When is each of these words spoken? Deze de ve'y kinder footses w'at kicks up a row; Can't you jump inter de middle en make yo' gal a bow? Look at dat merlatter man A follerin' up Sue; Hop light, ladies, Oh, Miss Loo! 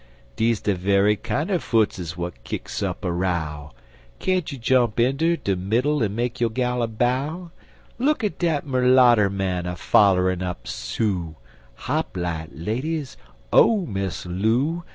Deze 0.35 0.59
de 0.63 0.73
ve'y 0.73 1.15
kinder 1.15 1.59
footses 1.59 2.13
w'at 2.13 2.43
kicks 2.43 2.81
up 2.81 3.05
a 3.05 3.11
row; 3.11 3.71
Can't 4.17 4.51
you 4.51 4.57
jump 4.57 4.99
inter 4.99 5.35
de 5.35 5.55
middle 5.55 6.01
en 6.03 6.15
make 6.15 6.41
yo' 6.41 6.49
gal 6.49 6.81
a 6.81 6.87
bow? 6.87 7.51
Look 7.99 8.23
at 8.23 8.39
dat 8.39 8.65
merlatter 8.65 9.29
man 9.31 9.67
A 9.67 9.75
follerin' 9.75 10.41
up 10.41 10.67
Sue; 10.67 11.35
Hop 11.85 12.17
light, 12.17 12.49
ladies, 12.55 13.15
Oh, 13.53 13.85
Miss 13.85 14.25
Loo! 14.25 14.83